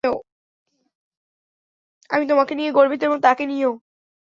আমি 2.09 2.25
তোমাকে 2.27 2.53
নিয়ে 2.55 2.71
গর্বিত 2.71 3.01
এবং 3.03 3.17
তাকে 3.21 3.43
নিয়েও। 3.47 3.71